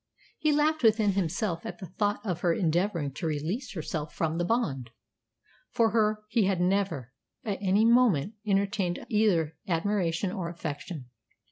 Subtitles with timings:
[0.39, 4.43] He laughed within himself at the thought of her endeavouring to release herself from the
[4.43, 4.89] bond.
[5.69, 11.11] For her he had never, at any moment, entertained either admiration or affection.